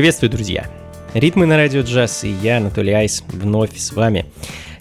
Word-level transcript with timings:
Приветствую, 0.00 0.30
друзья! 0.30 0.66
Ритмы 1.12 1.44
на 1.44 1.58
радио 1.58 1.82
джаз 1.82 2.24
и 2.24 2.30
я, 2.30 2.56
Анатолий 2.56 2.94
Айс, 2.94 3.22
вновь 3.28 3.76
с 3.76 3.92
вами. 3.92 4.24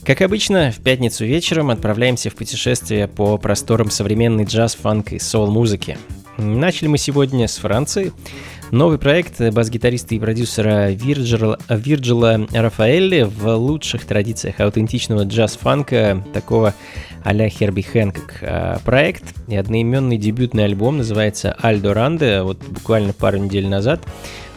Как 0.05 0.21
обычно, 0.21 0.71
в 0.71 0.81
пятницу 0.81 1.25
вечером 1.25 1.71
отправляемся 1.71 2.29
в 2.29 2.35
путешествие 2.35 3.09
по 3.09 3.37
просторам 3.37 3.89
современной 3.89 4.45
джаз, 4.45 4.75
фанк 4.75 5.11
и 5.11 5.19
сол-музыки. 5.19 5.97
Начали 6.37 6.87
мы 6.87 6.97
сегодня 6.97 7.49
с 7.49 7.57
Франции. 7.57 8.13
Новый 8.71 8.97
проект 8.97 9.41
бас-гитариста 9.41 10.15
и 10.15 10.19
продюсера 10.19 10.91
Вирджила, 10.91 11.59
Вирджила 11.67 12.47
Рафаэлли 12.49 13.23
в 13.23 13.53
лучших 13.55 14.05
традициях 14.05 14.61
аутентичного 14.61 15.23
джаз-фанка, 15.23 16.23
такого 16.33 16.75
а-ля 17.25 17.49
Херби 17.49 17.81
Хэнкок. 17.81 18.35
А, 18.41 18.79
проект 18.85 19.25
и 19.49 19.57
одноименный 19.57 20.17
дебютный 20.17 20.63
альбом 20.63 20.99
называется 20.99 21.57
«Альдо 21.61 21.93
Ранде», 21.93 22.41
вот 22.41 22.63
буквально 22.63 23.11
пару 23.11 23.37
недель 23.37 23.67
назад 23.67 23.99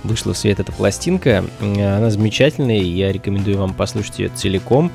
вышла 0.04 0.32
в 0.32 0.38
свет 0.38 0.60
эта 0.60 0.72
пластинка. 0.72 1.44
Она 1.60 2.10
замечательная, 2.10 2.78
я 2.78 3.12
рекомендую 3.12 3.58
вам 3.58 3.74
послушать 3.74 4.18
ее 4.18 4.28
целиком. 4.28 4.90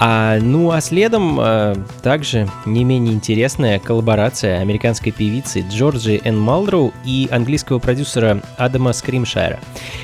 А, 0.00 0.38
ну 0.40 0.70
а 0.70 0.80
следом 0.80 1.38
а, 1.40 1.74
также 2.02 2.48
не 2.64 2.84
менее 2.84 3.14
интересная 3.14 3.80
коллаборация 3.80 4.60
американской 4.60 5.10
певицы 5.10 5.64
Джорджи 5.68 6.20
Н. 6.22 6.38
Малдроу 6.38 6.92
и 7.04 7.28
английского 7.32 7.80
продюсера 7.80 8.40
Адама 8.56 8.92
Скримшайра. 8.92 9.58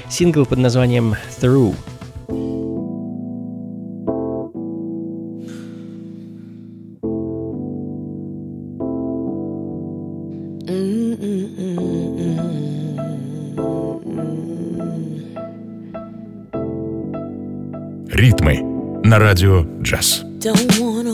Сингл 0.08 0.46
под 0.46 0.58
названием 0.58 1.14
«Through». 1.40 1.76
На 19.34 19.40
радио 19.40 19.64
джаз. 19.82 20.22
Don't 20.38 20.78
wanna 20.78 21.13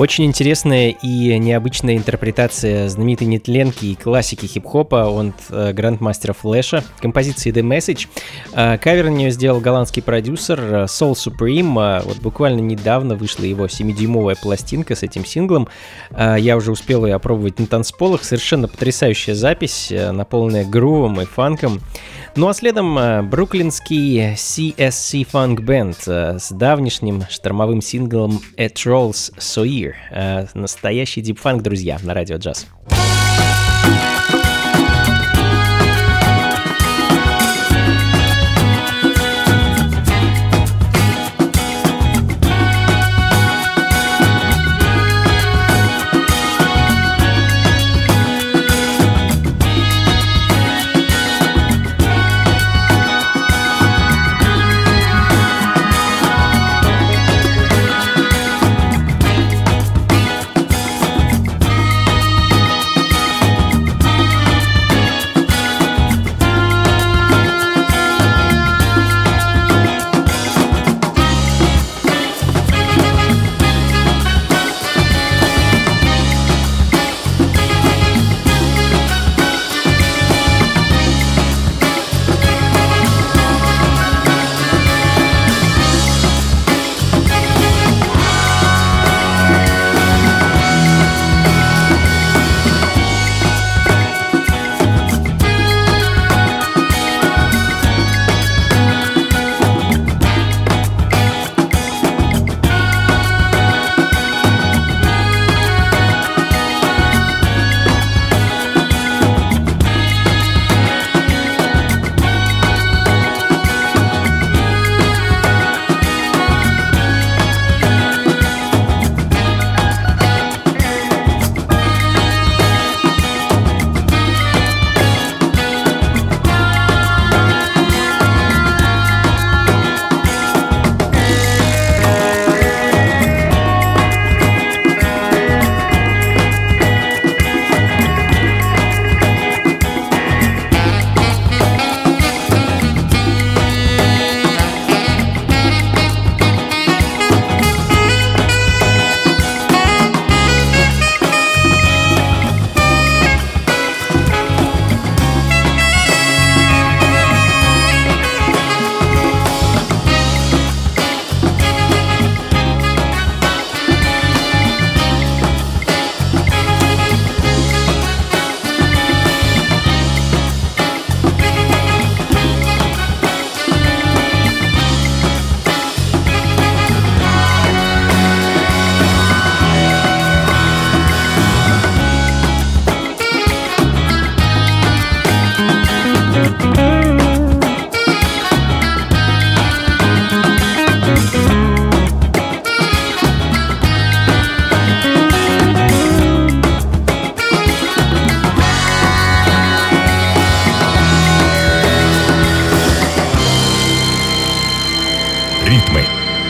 Очень 0.00 0.24
интересная 0.24 0.88
и 0.88 1.38
необычная 1.38 1.98
интерпретация 1.98 2.88
знаменитой 2.88 3.26
нетленки 3.26 3.84
и 3.84 3.94
классики 3.94 4.46
хип-хопа 4.46 5.10
от 5.10 5.34
э, 5.50 5.74
грандмастера 5.74 6.32
Флэша, 6.32 6.82
композиции 7.02 7.52
The 7.52 7.60
Message. 7.60 8.08
Э, 8.54 8.78
кавер 8.78 9.10
на 9.10 9.14
нее 9.14 9.30
сделал 9.30 9.60
голландский 9.60 10.02
продюсер 10.02 10.58
э, 10.58 10.84
Soul 10.84 11.12
Supreme. 11.12 12.02
Вот 12.02 12.16
буквально 12.16 12.60
недавно 12.60 13.14
вышла 13.14 13.44
его 13.44 13.66
7-дюймовая 13.66 14.38
пластинка 14.40 14.96
с 14.96 15.02
этим 15.02 15.26
синглом. 15.26 15.68
Я 16.16 16.56
уже 16.56 16.72
успел 16.72 17.04
ее 17.04 17.16
опробовать 17.16 17.58
на 17.58 17.66
танцполах. 17.66 18.24
Совершенно 18.24 18.68
потрясающая 18.68 19.34
запись, 19.34 19.92
наполненная 19.92 20.64
грувом 20.64 21.20
и 21.20 21.26
фанком. 21.26 21.82
Ну 22.36 22.48
а 22.48 22.54
следом 22.54 23.28
бруклинский 23.28 24.34
CSC 24.34 25.26
Funk 25.30 25.56
Band 25.56 26.38
с 26.38 26.50
давнишним 26.52 27.24
штормовым 27.28 27.82
синглом 27.82 28.40
A 28.56 28.66
Trolls 28.66 29.32
Soir. 29.38 29.92
Э, 30.12 30.46
настоящий 30.54 31.22
дипфанк, 31.22 31.62
друзья, 31.62 31.98
на 32.02 32.14
радио 32.14 32.36
джаз. 32.36 32.66
Продолжаем, 32.86 33.29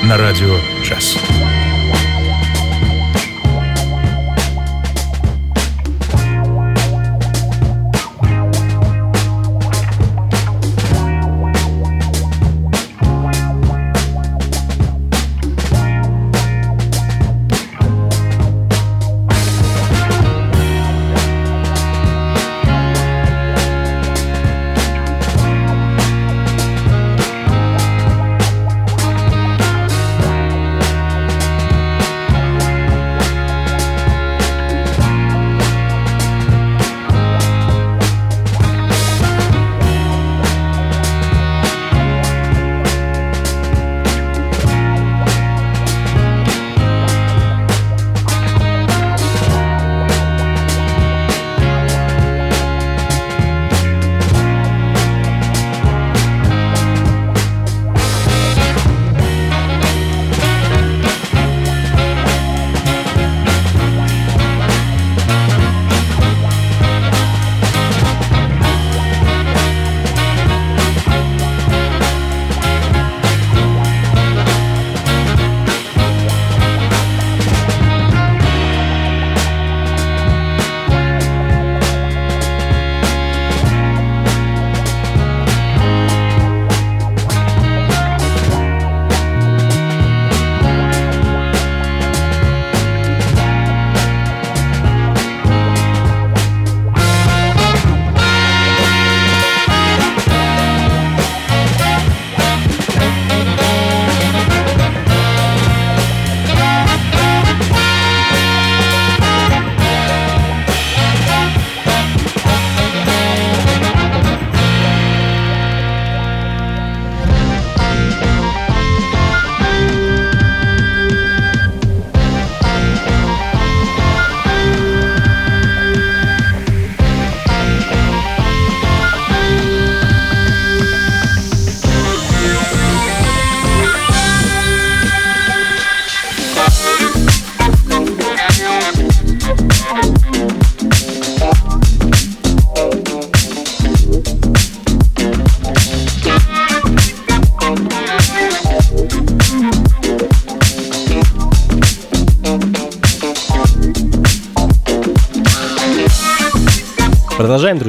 на 0.03 0.17
радио 0.17 0.59
час. 0.83 1.19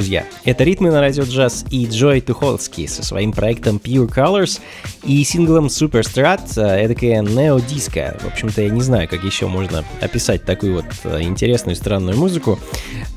Друзья. 0.01 0.25
Это 0.46 0.63
«Ритмы 0.63 0.89
на 0.89 1.00
радио 1.00 1.25
джаз» 1.25 1.63
и 1.70 1.86
Джой 1.86 2.22
Тухолский 2.22 2.88
со 2.88 3.05
своим 3.05 3.31
проектом 3.31 3.77
Pure 3.77 4.12
Colors 4.12 4.60
и 5.03 5.24
синглом 5.24 5.67
Superstrat, 5.67 6.41
э, 6.55 6.86
эдакая 6.86 7.22
нео-диско. 7.22 8.17
В 8.20 8.25
общем-то, 8.25 8.63
я 8.63 8.70
не 8.70 8.81
знаю, 8.81 9.08
как 9.08 9.24
еще 9.24 9.46
можно 9.46 9.86
описать 10.01 10.43
такую 10.43 10.77
вот 10.77 10.86
э, 11.03 11.22
интересную 11.22 11.75
странную 11.75 12.17
музыку. 12.17 12.58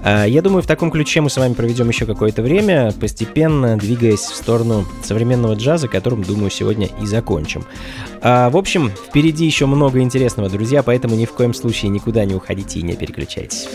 Э, 0.04 0.26
я 0.28 0.42
думаю, 0.42 0.62
в 0.62 0.66
таком 0.66 0.90
ключе 0.90 1.22
мы 1.22 1.30
с 1.30 1.38
вами 1.38 1.54
проведем 1.54 1.88
еще 1.88 2.04
какое-то 2.04 2.42
время, 2.42 2.92
постепенно 2.92 3.78
двигаясь 3.78 4.20
в 4.20 4.34
сторону 4.34 4.84
современного 5.02 5.54
джаза, 5.54 5.88
которым, 5.88 6.22
думаю, 6.22 6.50
сегодня 6.50 6.90
и 7.00 7.06
закончим. 7.06 7.64
В 8.20 8.56
общем, 8.56 8.90
впереди 8.90 9.46
еще 9.46 9.64
много 9.64 10.00
интересного, 10.00 10.50
друзья, 10.50 10.82
поэтому 10.82 11.14
ни 11.14 11.24
в 11.24 11.32
коем 11.32 11.54
случае 11.54 11.90
никуда 11.90 12.26
не 12.26 12.34
уходите 12.34 12.80
и 12.80 12.82
не 12.82 12.94
переключайтесь. 12.94 13.68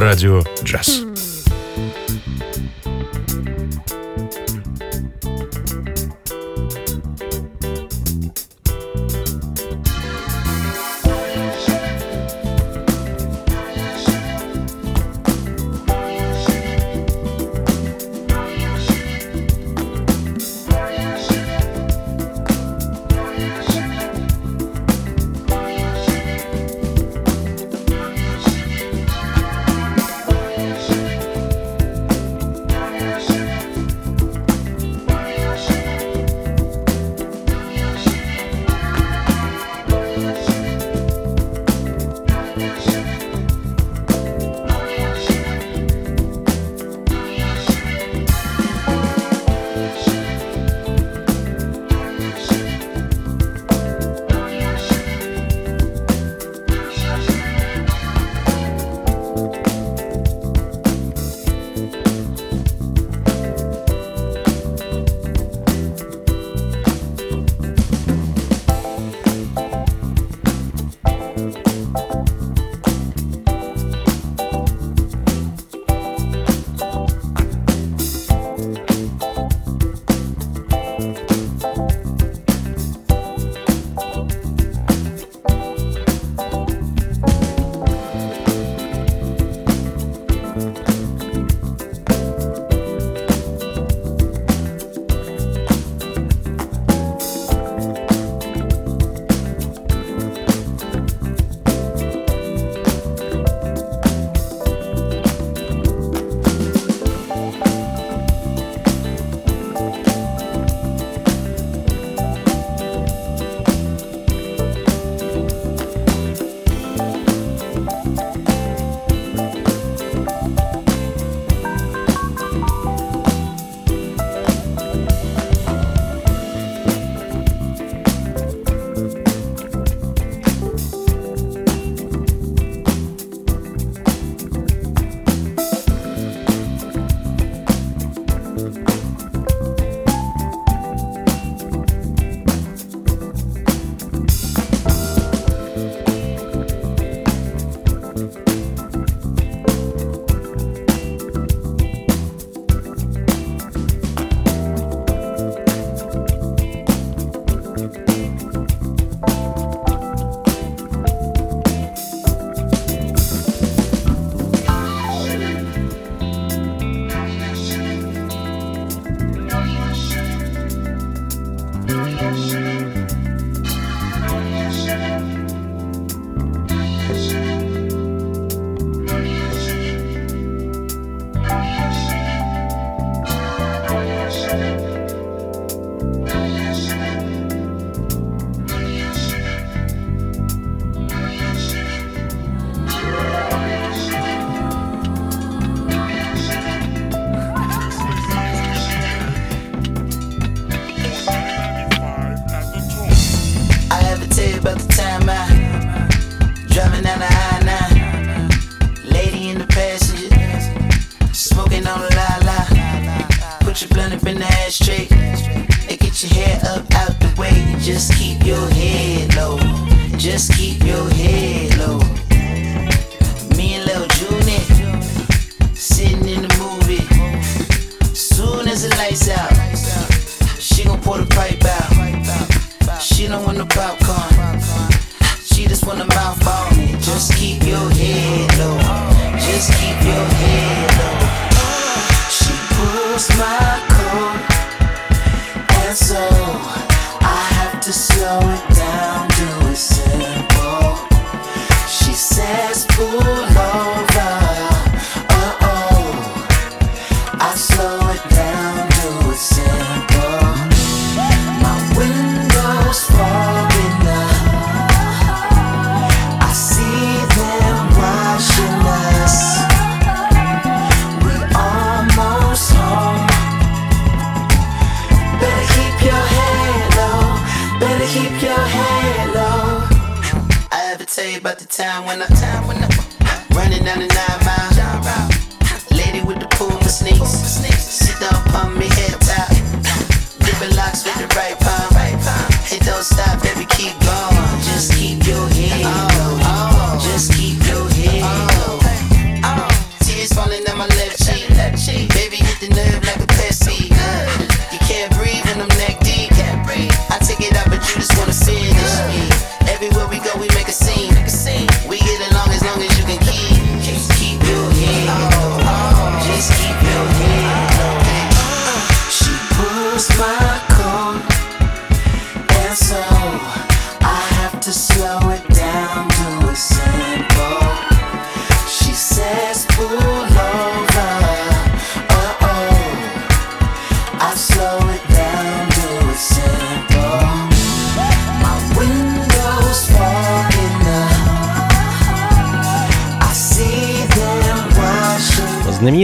Радио 0.00 0.42
«Джаз». 0.64 1.09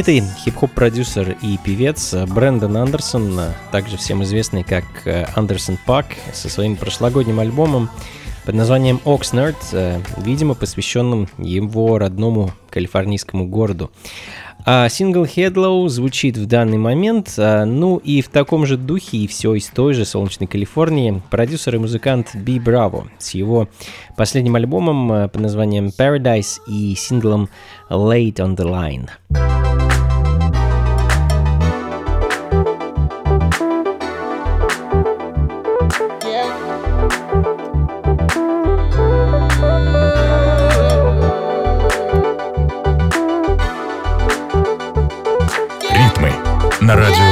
знаменитый 0.07 0.23
хип-хоп-продюсер 0.45 1.37
и 1.43 1.59
певец 1.65 2.15
э, 2.15 2.27
Брэндон 2.27 2.77
Андерсон, 2.77 3.39
э, 3.41 3.53
также 3.73 3.97
всем 3.97 4.23
известный 4.23 4.63
как 4.63 4.85
э, 5.05 5.27
Андерсон 5.35 5.79
Пак, 5.85 6.07
со 6.33 6.49
своим 6.49 6.77
прошлогодним 6.77 7.41
альбомом 7.41 7.91
под 8.45 8.55
названием 8.55 9.01
Oxnard, 9.05 9.57
видимо, 10.19 10.55
посвященным 10.55 11.29
его 11.39 11.99
родному 11.99 12.53
калифорнийскому 12.71 13.49
городу. 13.49 13.91
А 14.65 14.89
сингл 14.89 15.25
Headlow 15.25 15.89
звучит 15.89 16.37
в 16.37 16.47
данный 16.47 16.79
момент, 16.79 17.35
ну 17.37 17.97
и 17.97 18.23
в 18.23 18.29
таком 18.29 18.65
же 18.65 18.77
духе 18.77 19.19
и 19.19 19.27
все 19.27 19.55
из 19.55 19.67
той 19.67 19.95
же 19.95 20.05
солнечной 20.05 20.47
Калифорнии 20.47 21.21
продюсер 21.31 21.75
и 21.75 21.79
музыкант 21.79 22.37
Би 22.37 22.61
Браво 22.61 23.09
с 23.19 23.31
его 23.35 23.69
последним 24.17 24.55
альбомом 24.55 25.29
под 25.29 25.41
названием 25.41 25.87
Paradise 25.87 26.61
и 26.69 26.95
синглом 26.95 27.49
Late 27.91 28.37
on 28.37 28.57
the 28.57 28.65
Line. 28.65 29.56
на 46.87 46.95
радио 46.95 47.26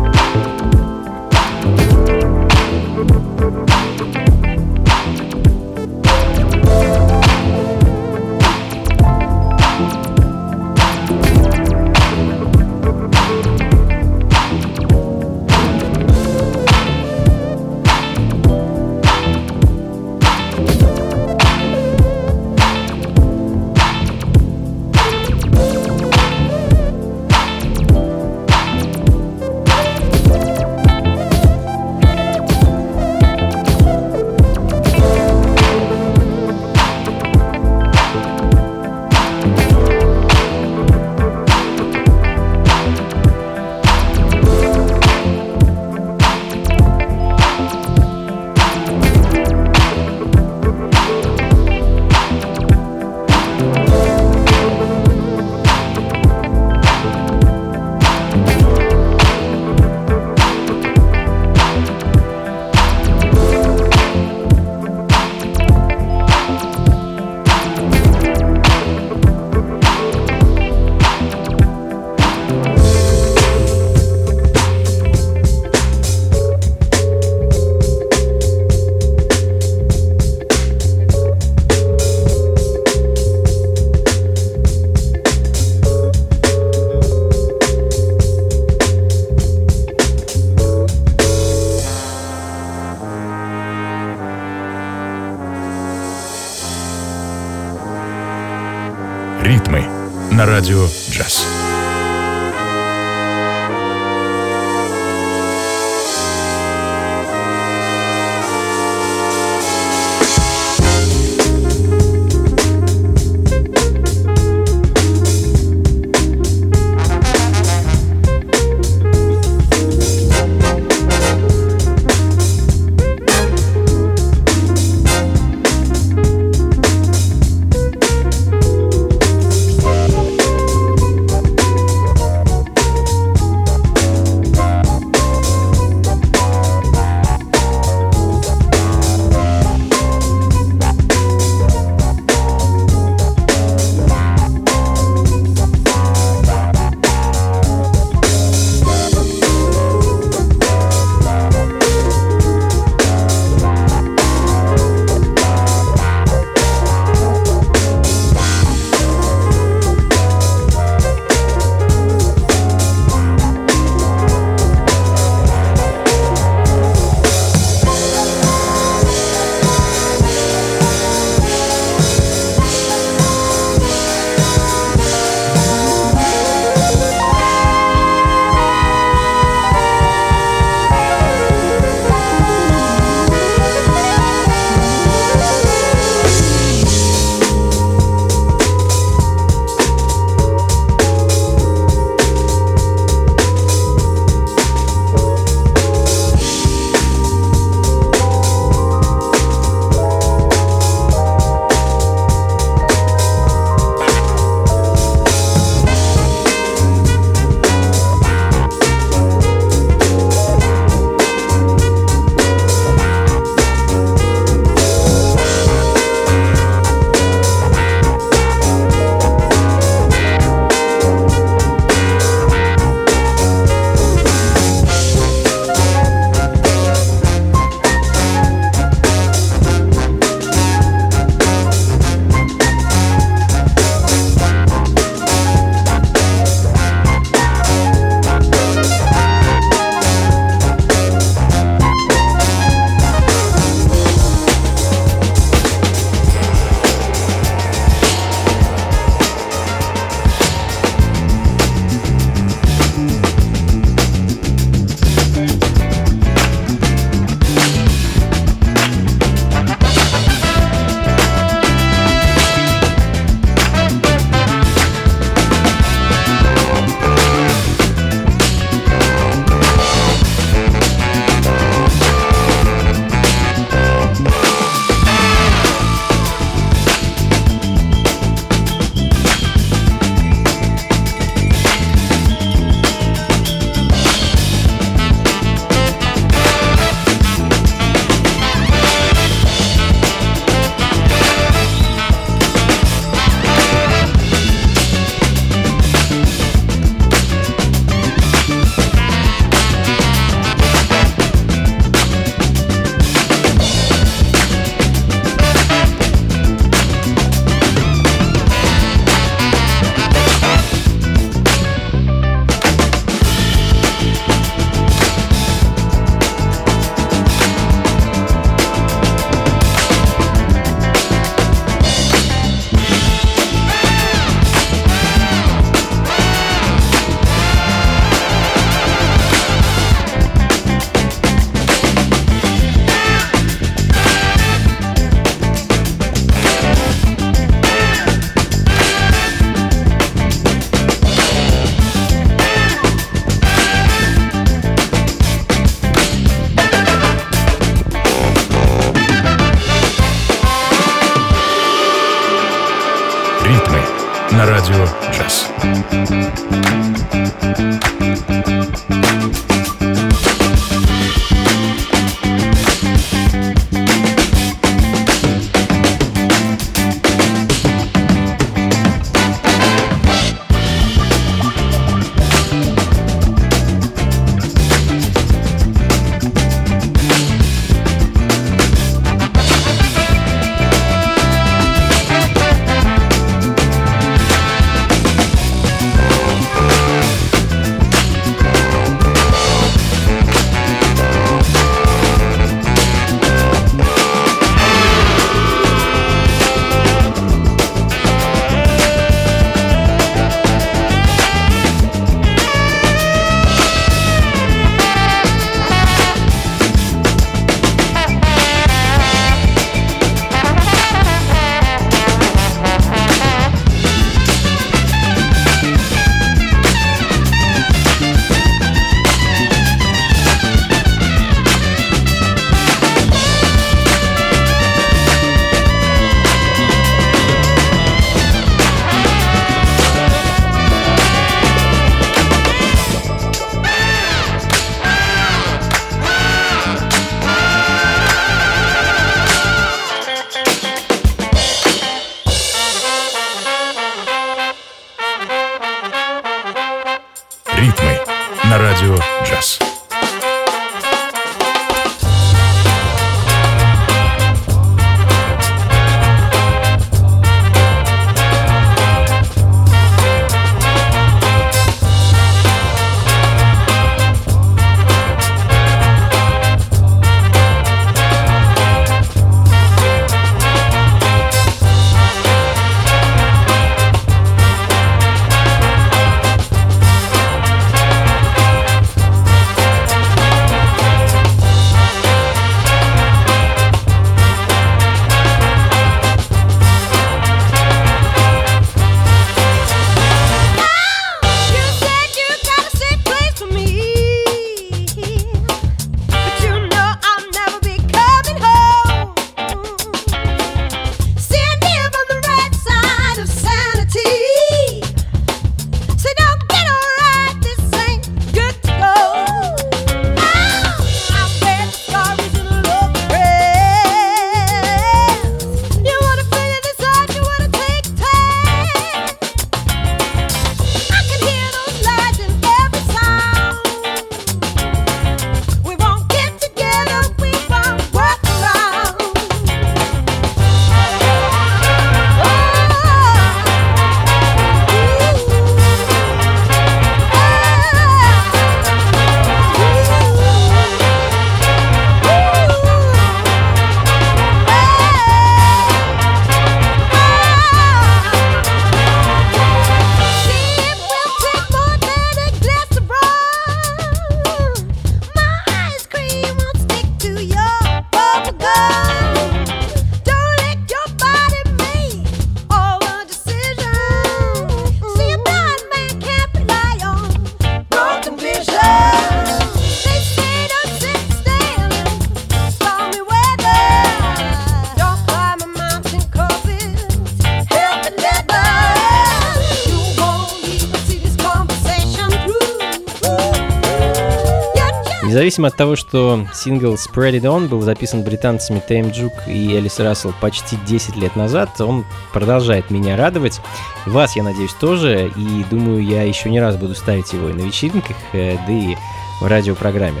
Независимо 585.36 585.48
от 585.48 585.56
того, 585.56 585.76
что 585.76 586.26
сингл 586.32 586.76
Spread 586.76 587.20
It 587.20 587.24
On 587.24 587.46
был 587.46 587.60
записан 587.60 588.02
британцами 588.02 588.62
Тейм 588.66 588.88
Джук 588.88 589.12
и 589.26 589.54
Элис 589.54 589.78
Рассел 589.80 590.14
почти 590.18 590.56
10 590.66 590.96
лет 590.96 591.14
назад, 591.14 591.60
он 591.60 591.84
продолжает 592.14 592.70
меня 592.70 592.96
радовать. 592.96 593.42
Вас, 593.84 594.16
я 594.16 594.22
надеюсь, 594.22 594.54
тоже. 594.54 595.12
И 595.14 595.44
думаю, 595.50 595.84
я 595.84 596.04
еще 596.04 596.30
не 596.30 596.40
раз 596.40 596.56
буду 596.56 596.74
ставить 596.74 597.12
его 597.12 597.28
и 597.28 597.34
на 597.34 597.42
вечеринках, 597.42 597.96
э, 598.14 598.38
да 598.46 598.52
и 598.52 598.76
в 599.20 599.26
радиопрограмме. 599.26 600.00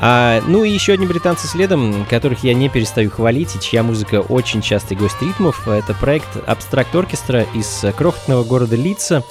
А, 0.00 0.40
ну 0.48 0.64
и 0.64 0.70
еще 0.70 0.94
одни 0.94 1.06
британцы 1.06 1.46
следом, 1.46 2.04
которых 2.06 2.42
я 2.42 2.52
не 2.52 2.68
перестаю 2.68 3.08
хвалить, 3.08 3.54
и 3.54 3.60
чья 3.60 3.84
музыка 3.84 4.20
очень 4.20 4.62
частый 4.62 4.96
гость 4.96 5.22
ритмов. 5.22 5.68
Это 5.68 5.94
проект 5.94 6.28
Абстракт 6.44 6.92
Оркестра 6.92 7.46
из 7.54 7.84
крохотного 7.96 8.42
города 8.42 8.74
Лидса 8.74 9.22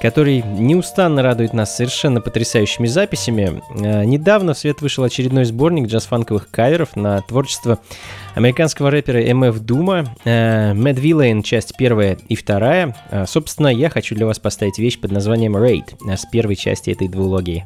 который 0.00 0.42
неустанно 0.42 1.22
радует 1.22 1.52
нас 1.52 1.76
совершенно 1.76 2.20
потрясающими 2.20 2.86
записями. 2.86 3.62
Э, 3.74 4.04
недавно 4.04 4.54
в 4.54 4.58
свет 4.58 4.80
вышел 4.80 5.04
очередной 5.04 5.44
сборник 5.44 5.88
джаз-фанковых 5.88 6.50
каверов 6.50 6.96
на 6.96 7.22
творчество 7.22 7.78
американского 8.34 8.90
рэпера 8.90 9.22
MF 9.22 9.58
Дума, 9.60 10.14
Mad 10.24 10.96
Villain, 10.96 11.42
часть 11.42 11.76
первая 11.76 12.18
и 12.28 12.36
вторая. 12.36 12.94
Э, 13.10 13.24
собственно, 13.26 13.68
я 13.68 13.90
хочу 13.90 14.14
для 14.14 14.26
вас 14.26 14.38
поставить 14.38 14.78
вещь 14.78 14.98
под 14.98 15.12
названием 15.12 15.56
Raid 15.56 15.94
э, 16.06 16.16
с 16.16 16.26
первой 16.26 16.56
части 16.56 16.90
этой 16.90 17.08
двулогии. 17.08 17.64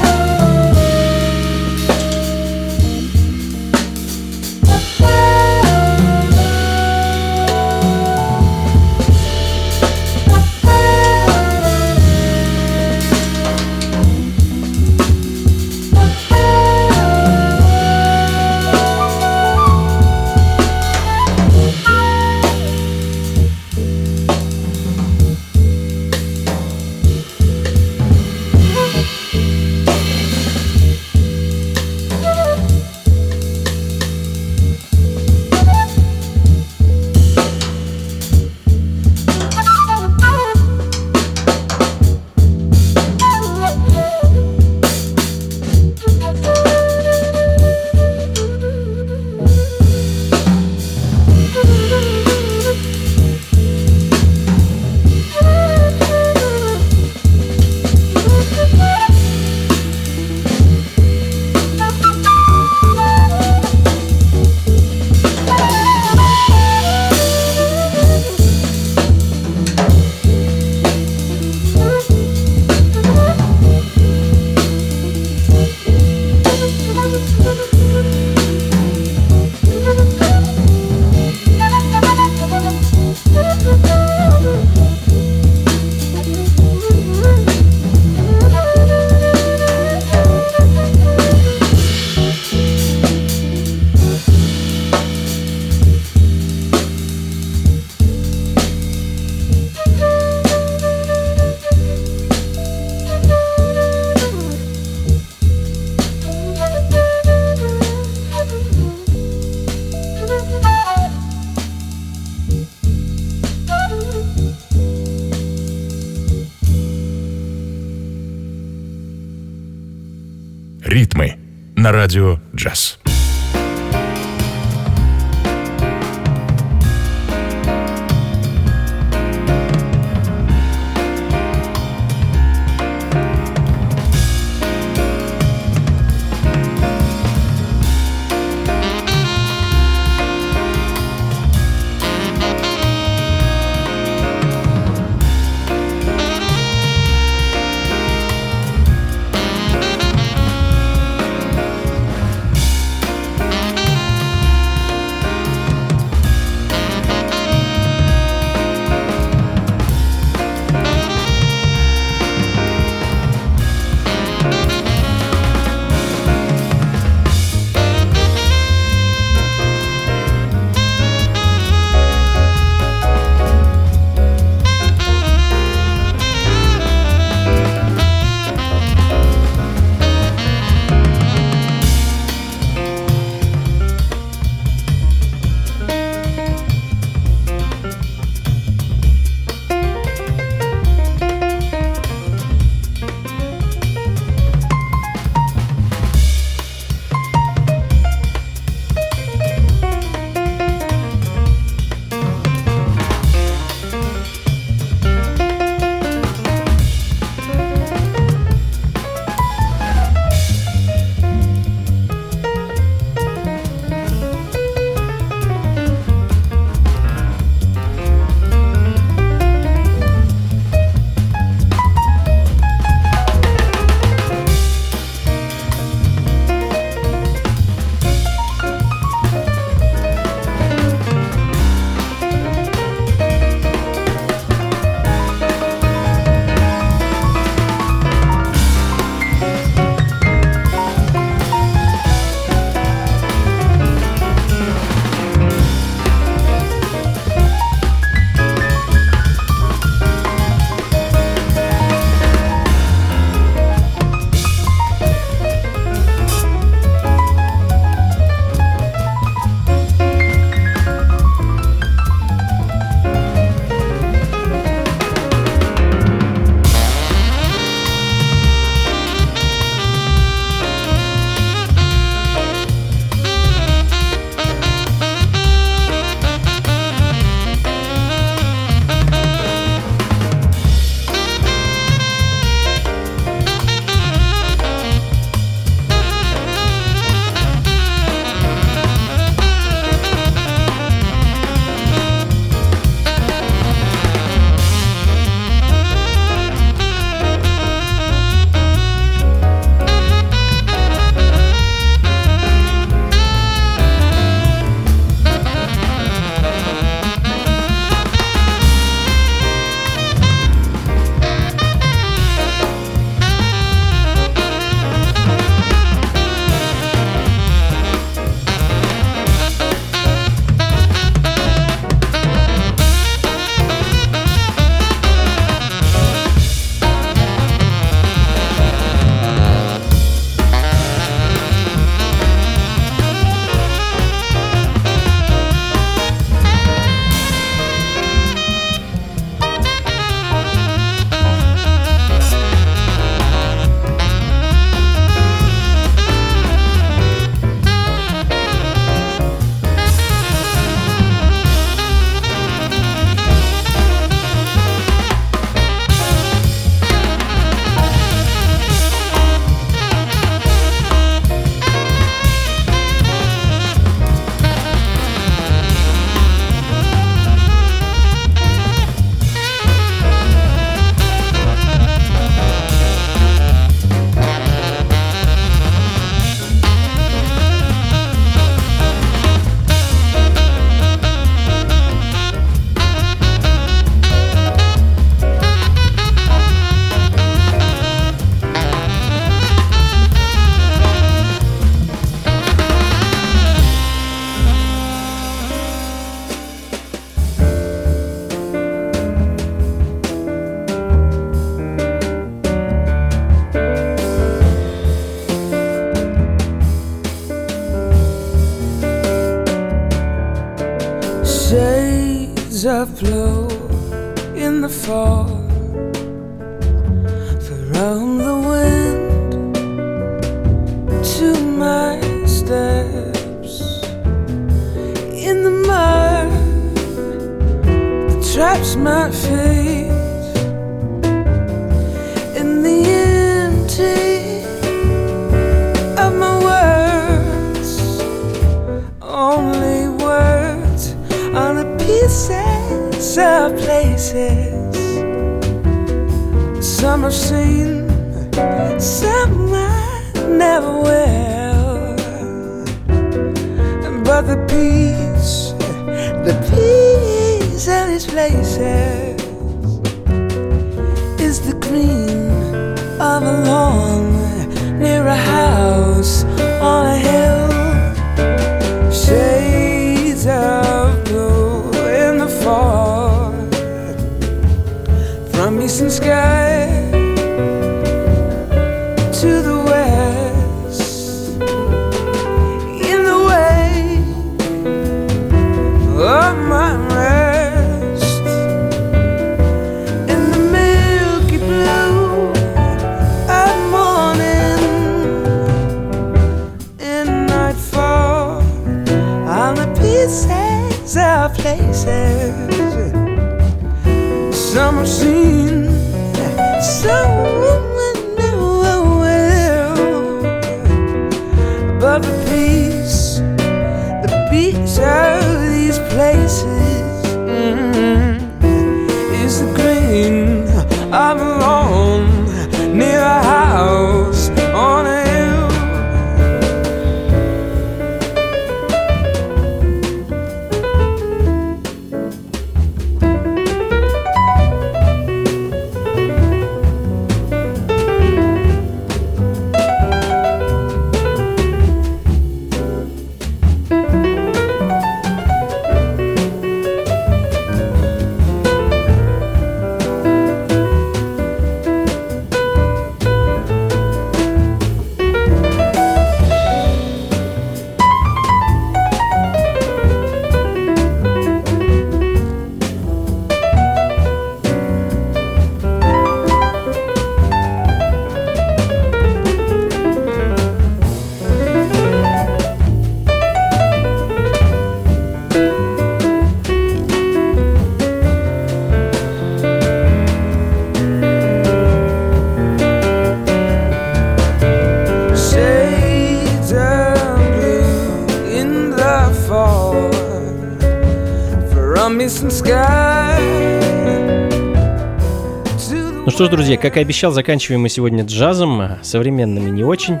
Ну 596.04 596.10
что 596.10 596.24
ж, 596.24 596.30
друзья, 596.30 596.56
как 596.56 596.76
и 596.76 596.80
обещал, 596.80 597.12
заканчиваем 597.12 597.60
мы 597.62 597.68
сегодня 597.68 598.02
джазом, 598.02 598.60
современными 598.82 599.50
не 599.50 599.62
очень. 599.62 600.00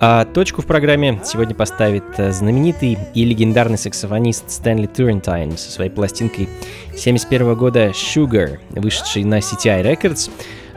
А 0.00 0.24
точку 0.24 0.62
в 0.62 0.66
программе 0.66 1.20
сегодня 1.24 1.54
поставит 1.54 2.02
э, 2.16 2.32
знаменитый 2.32 2.98
и 3.14 3.24
легендарный 3.24 3.78
саксофонист 3.78 4.50
Стэнли 4.50 4.86
Турентайн 4.86 5.56
со 5.56 5.70
своей 5.70 5.90
пластинкой 5.90 6.48
71 6.96 7.54
года 7.54 7.90
«Sugar», 7.90 8.58
вышедшей 8.70 9.22
на 9.22 9.38
CTI 9.38 9.84
Records. 9.84 10.28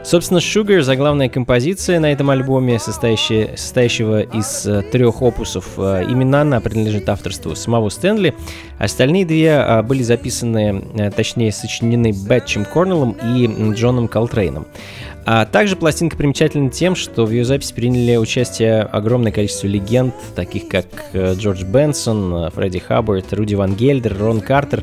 Собственно, 0.02 0.38
«Sugar»— 0.38 0.80
заглавная 0.82 1.28
композиция 1.28 2.00
на 2.00 2.10
этом 2.10 2.30
альбоме, 2.30 2.78
состоящая, 2.78 3.56
состоящего 3.56 4.22
из 4.22 4.66
э, 4.66 4.82
трех 4.82 5.20
опусов. 5.22 5.66
Э, 5.76 6.04
Именно 6.08 6.40
она 6.40 6.60
принадлежит 6.60 7.08
авторству 7.08 7.54
самого 7.54 7.90
Стэнли. 7.90 8.34
Остальные 8.78 9.26
две 9.26 9.48
э, 9.48 9.82
были 9.82 10.02
записаны, 10.02 10.82
э, 10.94 11.10
точнее, 11.10 11.52
сочинены 11.52 12.12
Бэтчем 12.12 12.64
Корнеллом 12.64 13.14
и 13.36 13.46
Джоном 13.74 14.08
Колтрейном. 14.08 14.66
А 15.26 15.44
также 15.44 15.76
пластинка 15.76 16.16
примечательна 16.16 16.70
тем, 16.70 16.96
что 16.96 17.26
в 17.26 17.30
ее 17.30 17.44
записи 17.44 17.74
приняли 17.74 18.16
участие 18.16 18.82
огромное 18.82 19.32
количество 19.32 19.66
легенд, 19.66 20.14
таких 20.34 20.66
как 20.68 20.86
э, 21.12 21.34
Джордж 21.34 21.62
Бенсон, 21.62 22.46
э, 22.46 22.50
Фредди 22.50 22.78
Хаббард, 22.78 23.32
Руди 23.34 23.54
Ван 23.54 23.74
Гельдер, 23.74 24.16
Рон 24.18 24.40
Картер 24.40 24.82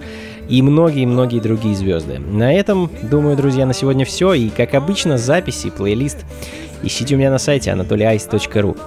и 0.49 0.61
многие-многие 0.61 1.39
другие 1.39 1.75
звезды. 1.75 2.19
На 2.19 2.53
этом, 2.53 2.89
думаю, 3.03 3.35
друзья, 3.35 3.65
на 3.65 3.73
сегодня 3.73 4.05
все. 4.05 4.33
И, 4.33 4.49
как 4.49 4.73
обычно, 4.73 5.17
записи, 5.17 5.69
плейлист 5.69 6.25
ищите 6.83 7.15
у 7.15 7.17
меня 7.17 7.31
на 7.31 7.37
сайте 7.37 7.71
anatolyice.ru. 7.71 8.77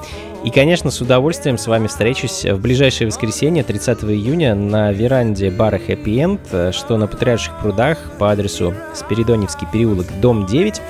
И, 0.45 0.51
конечно, 0.51 0.91
с 0.91 1.01
удовольствием 1.01 1.59
с 1.59 1.67
вами 1.67 1.87
встречусь 1.87 2.45
в 2.45 2.61
ближайшее 2.61 3.09
воскресенье, 3.09 3.63
30 3.63 4.05
июня, 4.05 4.55
на 4.55 4.91
веранде 4.91 5.51
бара 5.51 5.77
Happy 5.77 6.05
End, 6.05 6.41
э, 6.51 6.73
что 6.73 6.97
на 6.97 7.07
Патриарших 7.07 7.61
прудах 7.61 7.99
по 8.19 8.31
адресу 8.31 8.75
Спиридоневский 8.95 9.67
переулок, 9.71 10.07
дом 10.23 10.47
9. 10.47 10.81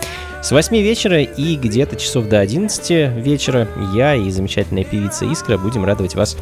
С 0.43 0.53
8 0.53 0.75
вечера 0.79 1.21
и 1.23 1.57
где-то 1.57 1.97
часов 1.97 2.27
до 2.27 2.41
11 2.41 3.15
вечера 3.23 3.69
я 3.95 4.15
и 4.15 4.31
замечательная 4.31 4.85
певица 4.85 5.31
Искра 5.31 5.59
будем 5.59 5.85
радовать 5.85 6.15
вас 6.15 6.37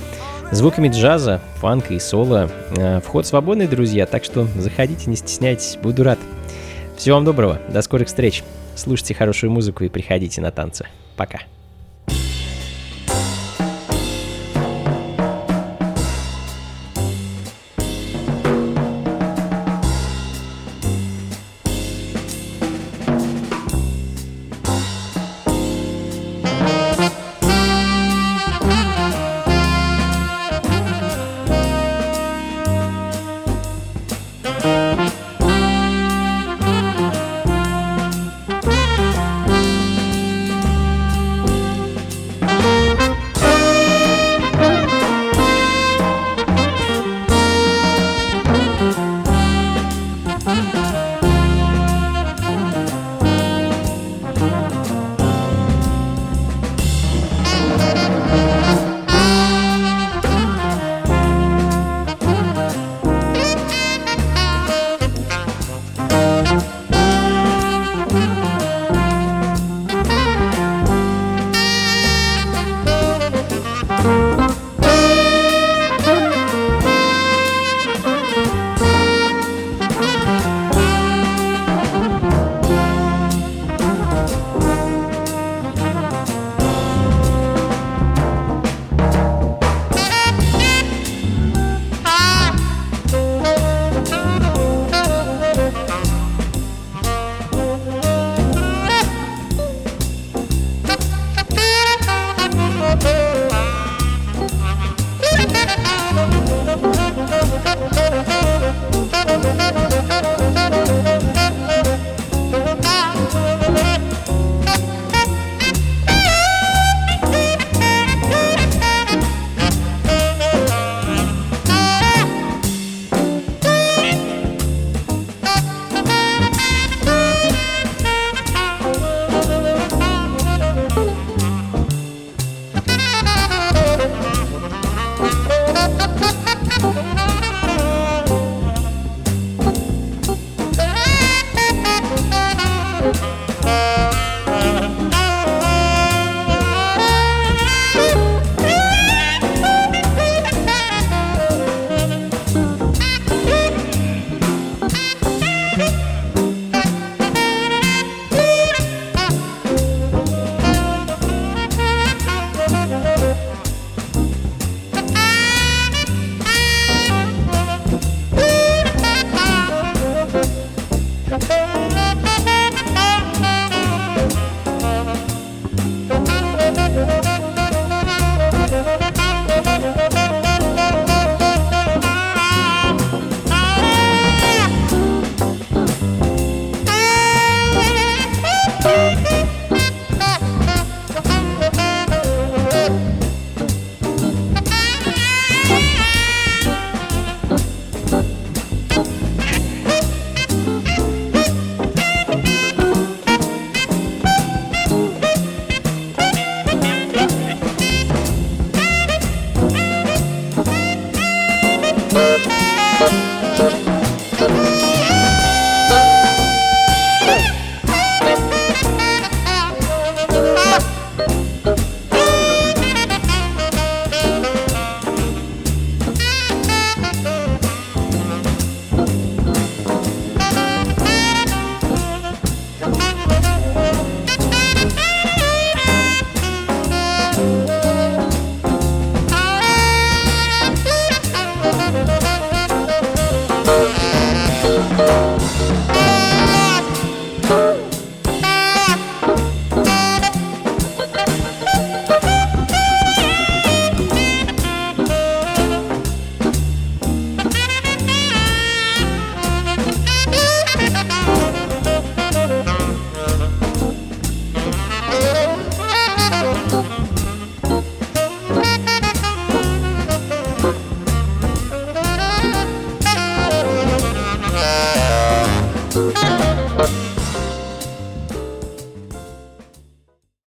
звуками 0.52 0.88
джаза, 0.88 1.40
фанка 1.56 1.94
и 1.94 1.98
соло. 1.98 2.48
Э, 2.76 3.00
Вход 3.00 3.26
свободный, 3.26 3.66
друзья, 3.66 4.06
так 4.06 4.22
что 4.22 4.46
заходите, 4.56 5.10
не 5.10 5.16
стесняйтесь, 5.16 5.76
буду 5.82 6.04
рад. 6.04 6.18
Всего 6.96 7.16
вам 7.16 7.24
доброго, 7.24 7.58
до 7.68 7.82
скорых 7.82 8.06
встреч. 8.06 8.44
Слушайте 8.76 9.14
хорошую 9.14 9.50
музыку 9.50 9.82
и 9.82 9.88
приходите 9.88 10.40
на 10.40 10.52
танцы. 10.52 10.86
Пока. 11.16 11.40